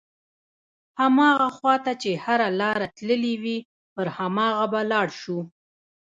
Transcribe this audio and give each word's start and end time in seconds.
هماغه 0.99 1.49
خواته 1.57 1.91
چې 2.01 2.11
هره 2.23 2.47
لاره 2.59 2.87
تللې 2.97 3.35
وي 3.43 3.57
پر 3.93 4.07
هماغه 4.17 4.65
به 4.71 4.81
لاړ 4.91 5.07
شو. 5.21 5.39